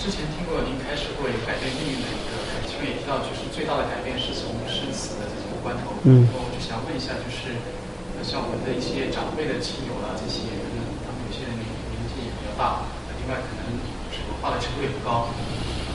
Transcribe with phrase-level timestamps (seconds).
[0.00, 5.92] 之前听过您开始过一个改变命运的一个开其中也提到，就是最大的改变是从生死的这种关头。
[6.08, 6.24] 嗯。
[6.32, 7.52] 我就想问一下，就是
[8.24, 10.64] 像我们的一些长辈的亲友啊，这些人，
[11.04, 12.80] 他们有些人年纪也比较大，
[13.20, 13.76] 另外可能
[14.08, 15.28] 是文化的程度也不高，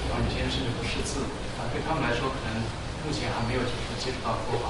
[0.05, 1.25] 然后有些人甚至不识字，
[1.57, 2.61] 啊，对他们来说，可能
[3.01, 4.69] 目前还没有就是接触到佛法。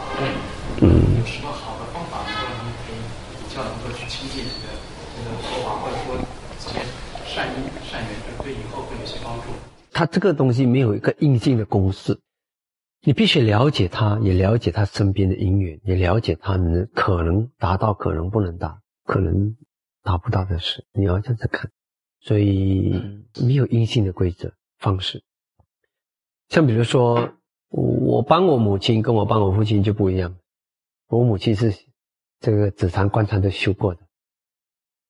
[0.79, 1.11] 嗯。
[1.20, 3.04] 有什么好的方法能够让他们可以
[3.43, 4.79] 比较能够去亲近这个
[5.11, 6.15] 这个佛法，或者说
[6.63, 6.88] 这些？
[7.26, 8.12] 善因善缘
[8.44, 9.44] 对以后会有些帮助。
[9.91, 12.20] 他这个东西没有一个硬性的公式，
[13.02, 19.55] 你必须了解他，也了解他身边的因缘，也了解他能可能达到，可能不能达，可能
[20.04, 21.72] 达不到的事，你要这样子看。
[22.20, 25.23] 所以没有硬性的规则方式。
[26.49, 27.34] 像比如说，
[27.70, 30.35] 我帮我母亲跟我帮我父亲就不一样。
[31.07, 31.73] 我母亲是
[32.40, 34.02] 这个紫檀观禅都修过的。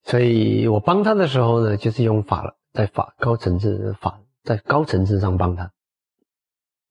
[0.05, 5.72] 所以我帮他的时候呢，就是用法了，在法高层次法，在高层次上帮他，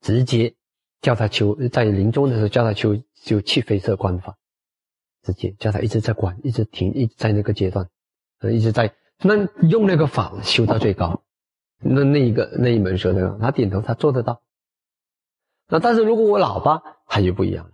[0.01, 0.57] 直接
[1.01, 4.37] 叫他求，在临终的时候叫他求修气飞色观法，
[5.23, 7.89] 直接叫他一直在观，一直停，一直在那个阶段，
[8.41, 11.23] 呃，一直在那用那个法修到最高，
[11.79, 14.43] 那那一个那一门说的，他点头，他做得到。
[15.69, 17.65] 那但是如果我老爸，他就不一样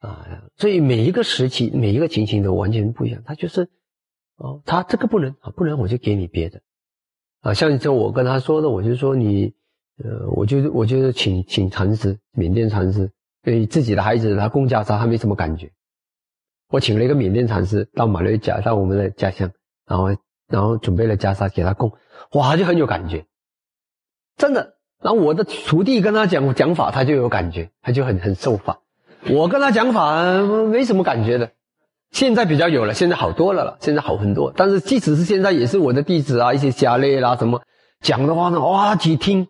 [0.00, 3.70] 了，啊，所以每一个时期每一个情形都完全不一样，他就是。
[4.38, 6.60] 哦，他这个不能啊，不能我就给你别的，
[7.40, 9.52] 啊，像这我跟他说的，我就说你，
[10.02, 13.10] 呃，我就我就请请禅师，缅甸禅师，
[13.42, 15.72] 对自己的孩子他供袈裟，他没什么感觉。
[16.70, 19.50] 我请了一个缅甸禅师到马六甲，到我们的家乡，
[19.86, 20.16] 然后
[20.46, 21.92] 然后准备了袈裟给他供，
[22.32, 23.26] 哇，就很有感觉，
[24.36, 24.76] 真的。
[25.02, 28.82] 然后我的徒弟跟他讲讲法，他就有感觉，他就很很受法。
[29.30, 31.52] 我跟他讲法没什么感觉的。
[32.10, 34.52] 现在比较有了，现在好多了了，现在好很多。
[34.56, 37.62] 但是即使是现在，也是我的弟子啊，一些侠类啦什么
[38.00, 39.46] 讲的话呢，哇，几听。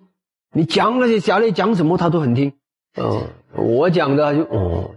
[0.52, 2.52] 你讲那些侠类讲什么，他都很听。
[2.96, 4.90] 嗯，我讲的就哦，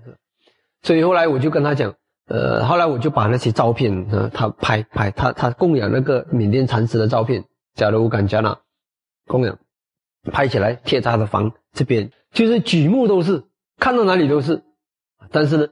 [0.82, 1.94] 所以后来我就跟他讲，
[2.28, 7.44] 呃，后来我就把那些照片，呃，他拍拍他他供养那个缅甸禅师的照片，
[7.76, 8.60] 假如我敢讲了，
[9.28, 9.60] 供养
[10.32, 13.44] 拍起来贴在他的房这边，就是举目都是，
[13.78, 14.64] 看到哪里都是。
[15.30, 15.68] 但是呢。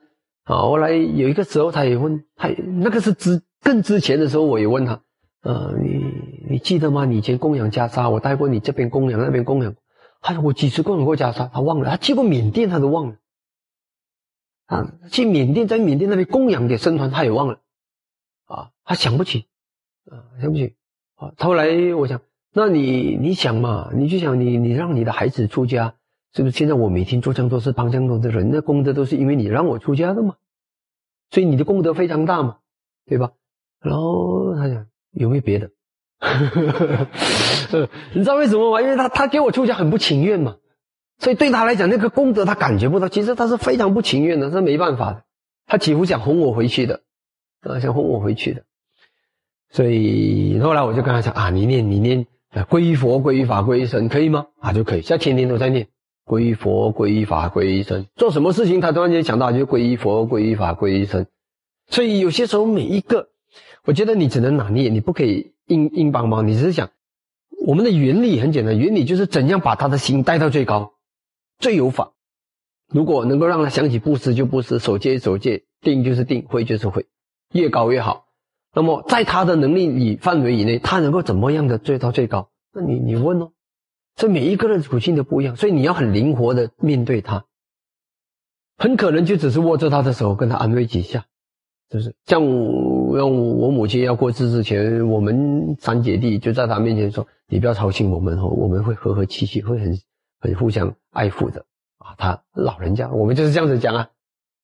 [0.49, 5.03] 啊，后来有一个时候，他也问他，那个是之更之前的时候，我也问他，
[5.43, 6.03] 呃，你
[6.49, 7.05] 你记得吗？
[7.05, 9.75] 你以前供养袈裟，我带过你这边供养，那边供养，
[10.21, 13.15] 他说我几次供养过袈裟，他忘了，他去过缅甸，他都忘了，
[14.65, 17.59] 啊，去缅甸在缅甸那边供养给僧团，他也忘了，
[18.47, 19.45] 啊，他想不起，
[20.09, 20.75] 啊，想不起，
[21.13, 22.21] 啊，后来我想，
[22.53, 25.93] 那你你想嘛，你就想你你让你的孩子出家。
[26.34, 30.35] 是不是现在我每天做这样多事帮这样多的人，那功德都是因为你让我出家的嘛？
[31.31, 32.57] 所以你的功德非常大嘛，
[33.06, 33.31] 对吧？
[33.81, 35.72] 然后他讲有没有别的？
[38.13, 38.81] 你知道为什么吗？
[38.81, 40.57] 因为他他给我出家很不情愿嘛，
[41.17, 45.23] 所以对他来讲那个功德他感觉不到，其实他是非常不情愿的，这没办法的，
[45.66, 47.01] 他几乎想哄我回去的，
[47.61, 48.63] 啊，想哄我回去的。
[49.72, 54.47] 所以后来我就跟他讲啊，你念你念皈依佛、皈依法、皈依神可以吗？
[54.59, 55.88] 啊，就可以，现在天天都在念。
[56.29, 61.25] 皈依佛，皈依法，皈依僧，做什么事情他突然间想到就皈依佛，皈依法，皈依僧。
[61.88, 63.29] 所以有些时候每一个，
[63.84, 66.47] 我觉得你只能拿捏，你不可以硬硬邦邦。
[66.47, 66.91] 你只是想，
[67.66, 70.94] 我们的原理很简单，原理就是怎样把他的心带到最高，
[71.57, 72.12] 最有法。
[72.94, 77.07] 如果能够让他想起布施就布施，守戒守戒，定就是定，会就是会，
[77.51, 78.28] 越高越好。
[78.75, 82.51] 那么在他的能力以范围以内，他能够怎么样的追到最高？
[82.72, 83.51] 那你你问哦。
[84.19, 87.46] 所以每一个人处境都不一样，所以你要很灵活的面对他。
[88.78, 91.25] 很可能就只是握着他的手，跟他安慰几下，
[91.90, 99.97] 就是像让我母亲要过世之前，我们三姐弟就在他面前说：“你不要操心我们哦，我们会和和气气，会很
[100.41, 101.66] 很互相爱护的
[102.00, 104.09] 啊。”他老人家，我们就是这样子讲啊，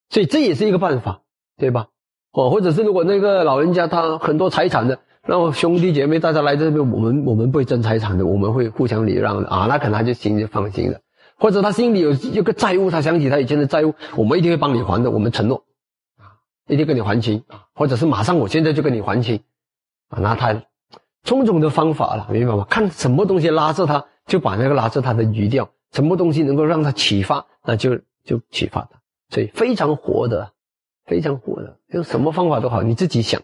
[0.10, 1.22] 所以这也是一个办法，
[1.56, 1.88] 对吧？
[2.34, 5.00] 哦，或者是如果那个老人家他很多财产的。
[5.26, 9.66] 然后兄弟姐妹大家来这边，我们我们不会争财产的，我们会互相礼让的啊。
[9.68, 11.00] 那可能他就心就放心了，
[11.40, 15.64] 或者他心里有有个债务，他想起他以前的债务，我们一定会帮你还的，我们承诺
[16.20, 19.40] 啊，一定跟你还清啊，或者是马上我现在就跟你还清
[20.10, 20.20] 啊。
[20.22, 20.62] 那他
[21.24, 22.68] 种种的方法了，明白吗？
[22.70, 29.00] 看什么东西拉着他，就把那个拉着他的语调，什么东西能够让他启发，那就就启发他。
[29.30, 30.52] 所以非常活的，
[31.08, 33.42] 非常活的，用什么方法都好，你自己想。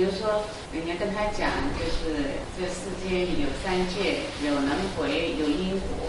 [0.00, 0.40] 比如说，
[0.72, 4.66] 人家跟他讲，就是这世间有三界，有轮
[4.96, 6.08] 回，有因果，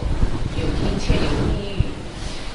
[0.56, 1.92] 有天切，有地狱。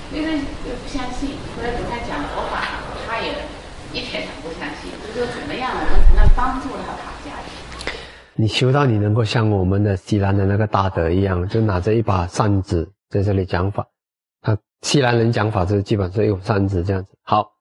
[0.10, 0.34] 那个
[0.66, 1.38] 就不相信。
[1.56, 3.36] 后来跟他讲佛法，他也
[3.94, 4.90] 一点都不相信。
[5.14, 7.30] 就说怎么样我们才能帮助到他？
[8.34, 13.86] 你修到你能够像我们的西兰的那个大德一样，就拿着一把扇子在这里讲法。
[14.42, 17.16] 他西兰人讲法是基本上用扇子这样子。
[17.22, 17.52] 好，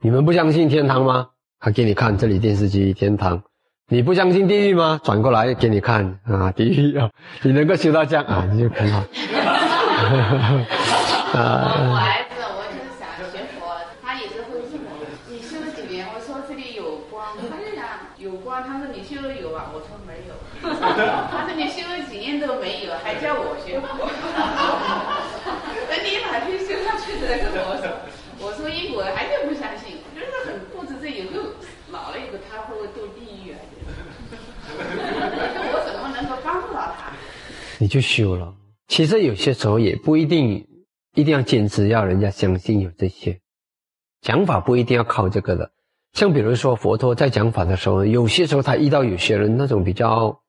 [0.00, 1.28] 你们不相信天堂吗？
[1.60, 3.42] 他给你看这里电视机天堂。
[3.90, 5.00] 你不相信地狱吗？
[5.02, 7.10] 转过来给你看啊，地狱啊！
[7.42, 8.98] 你能够修到这样啊，你就很好。
[11.32, 11.88] 啊。
[11.88, 13.64] 我儿子，我就是想学佛，
[14.02, 14.88] 他也是会问我，
[15.26, 16.06] 你修了几年？
[16.14, 17.86] 我说这里有光，他就讲
[18.18, 18.62] 有光。
[18.62, 19.70] 他说你修了有啊？
[19.72, 20.36] 我说没有。
[20.62, 20.68] 他
[21.48, 23.88] 说你修了几年都没有，还叫我学佛？
[25.88, 27.40] 等你哪天修上去的？
[27.64, 27.88] 我说，
[28.46, 31.40] 我说因果还是不相信，就是很固执，这以后
[31.90, 33.64] 老了以后他会堕地狱啊。
[34.70, 37.00] 我怎么能够帮助到他？
[37.78, 38.54] 你就修了。
[38.86, 40.66] 其实有些时候也不一定，
[41.14, 43.40] 一定要坚持要人家相信有这些
[44.20, 45.72] 讲法，不一定要靠这个的。
[46.12, 50.40] 像比如说佛陀在讲法的时候，有些时候他遇到有些人那种比较，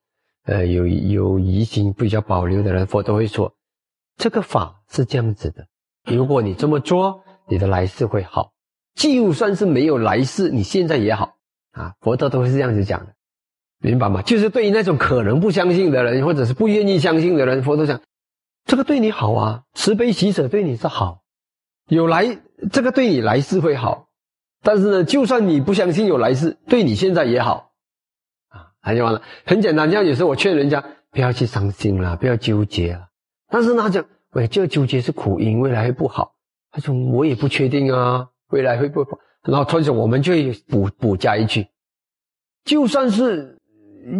[0.44, 3.54] 呃，有有疑心、比较保留的人，佛陀会说
[4.16, 5.66] ：“这个法是这样子的，
[6.10, 8.52] 如果你这么做，你的来世会好；
[8.94, 11.36] 就算是没有来世，你现在也好
[11.72, 13.14] 啊。”佛陀都是这样子讲的，
[13.80, 14.22] 明白吗？
[14.22, 18.00] 就是对于那种可能不相信的人，或者是不愿意相信的人，佛陀讲。
[18.66, 21.22] 这个对你好啊，慈悲喜舍对你是好，
[21.88, 22.38] 有来
[22.70, 24.08] 这个对你来世会好，
[24.62, 27.72] 但是呢，就算你不相信有来世，对你现在也好，
[28.48, 29.90] 啊，他就完了，很简单。
[29.90, 33.08] 这样有时候我劝人家不要去伤心了，不要纠结了。
[33.48, 36.34] 但是他讲，喂，这个纠结是苦因，未来会不好。
[36.70, 39.18] 他说我也不确定啊，未来会不好。
[39.42, 40.34] 然后他说我们就
[40.68, 41.68] 补补加一句，
[42.64, 43.58] 就算是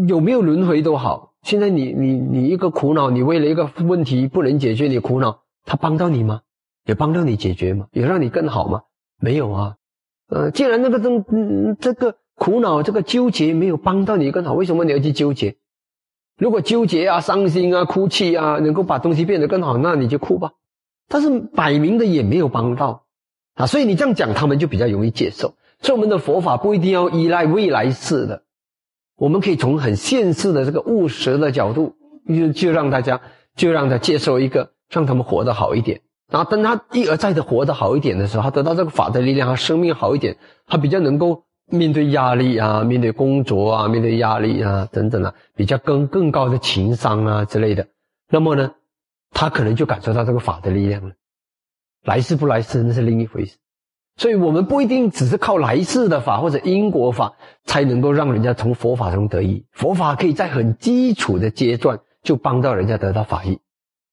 [0.08, 1.34] 有没有轮回都好。
[1.42, 6.42] 现在你你你一个苦恼，你为了一个问题不能解决，你苦恼，他帮到你吗？
[6.84, 7.86] 有帮到你解决吗？
[7.92, 8.82] 有让你更好吗？
[9.20, 9.76] 没有啊。
[10.28, 15.56] 呃，既然那个东嗯这个苦恼这个纠结没有帮到你更好，为什么你要去纠结？
[16.38, 20.52] 如果纠结啊、伤心啊、哭泣啊，能够把东西变得更好，那你就哭吧。
[21.08, 23.04] 但是摆明的也没有帮到
[23.54, 25.54] 啊，所以你这样讲，他们就比较容易接受。
[25.80, 28.42] 所以我们的佛法不一定要依赖未来世的。
[29.20, 31.94] 我们可以从很现实的这个务实的角度，
[32.26, 33.20] 就就让大家
[33.54, 36.00] 就让他接受一个，让他们活得好一点。
[36.32, 47.88] 然后当他一而再的活得好一点的时候，他得到这个法的力量，他生命好一点，他比较能够面对压力啊，面对工作啊，面对压力啊等等啊，比较更更高的情商啊之类的。
[48.30, 48.72] 那么呢，
[49.32, 51.12] 他可能就感受到这个法的力量了。
[52.04, 53.58] 来世不来世那是另一回事。
[54.20, 59.64] 所以我们不一定只是靠来世的法或者因果法才能够让人家从佛法中得益。
[59.72, 63.60] 佛法可以在很基础的阶段就帮到人家得到法益，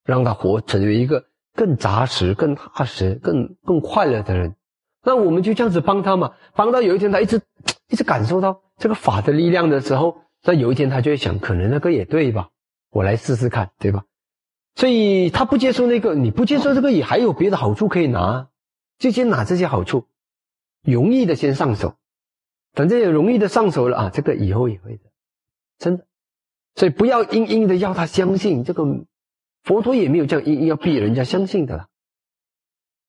[0.06, 4.56] 让他活成为一个更扎实、更踏实、更更快乐的人。
[5.04, 7.42] 那我们就这样子帮他嘛，帮到有一天他一直
[7.92, 12.48] 一直感受到这个法的力量的时候，那有一天他就会想，可能那个也对吧？
[12.92, 14.06] 我来试试看，对吧？
[14.74, 18.48] 所以他不接受那个，你不接受这个也还有别的好处可以拿。
[18.98, 20.06] 就先拿这些好处，
[20.84, 21.96] 容易的先上手，
[22.74, 25.04] 等这些容易的上手了啊，这个以后也会的，
[25.78, 26.06] 真的。
[26.76, 28.84] 所以不要硬硬的要他相信这个，
[29.64, 31.88] 佛陀也没有这样硬硬要逼人家相信的啦。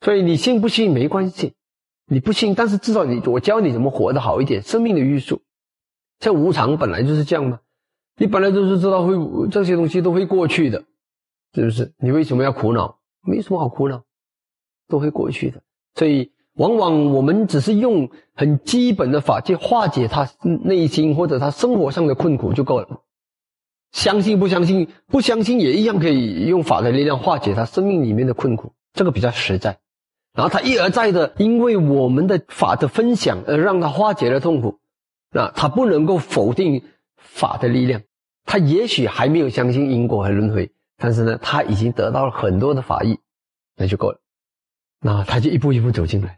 [0.01, 1.55] 所以你信不信没关系，
[2.07, 5.43] 你不信，但是至少你我教你怎么活得好一点，生命的约束。
[6.21, 7.61] 像无常本来就是这样嘛，
[8.17, 9.15] 你本来就是知道会
[9.51, 10.85] 这些东西都会过去的，
[11.55, 11.93] 是不是？
[11.99, 12.99] 你为什么要苦恼？
[13.21, 14.05] 没什么好苦恼，
[14.87, 15.63] 都会过去的。
[15.95, 23.03] 所以，往往我们只是用很基本的法去化解他内心或者他生活上的困苦就够了。
[23.93, 24.89] 相信不相信？
[25.07, 29.79] 不相信也一样可以用法的力量化解他生命里面的困苦，这个比较实在。
[30.35, 34.79] 然后他一而再的因为我们的法的分享而让他化解了痛苦，
[35.33, 36.85] 那他不能够否定
[37.17, 38.03] 法的力量。
[38.45, 43.19] 他也许还没有相信因果和轮回，但是呢，他已经得到了很多的法益，
[43.77, 44.21] 那就够了。
[45.01, 46.37] 那他就一步一步走进来。